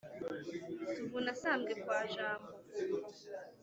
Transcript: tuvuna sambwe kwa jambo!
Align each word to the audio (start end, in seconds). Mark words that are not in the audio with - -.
tuvuna 0.95 1.31
sambwe 1.41 1.73
kwa 1.83 1.99
jambo! 2.13 2.51